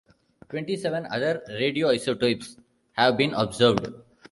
Twenty-seven 0.49 1.05
other 1.11 1.43
radioisotopes 1.49 2.57
have 2.93 3.17
been 3.17 3.35
observed. 3.35 3.93